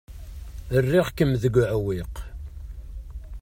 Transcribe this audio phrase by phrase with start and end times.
[0.83, 2.15] Rriɣ-kem deg uɛewwiq.